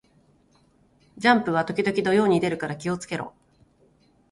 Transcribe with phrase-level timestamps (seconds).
[1.19, 3.35] ジャンプは時々土曜に出るから気を付けろ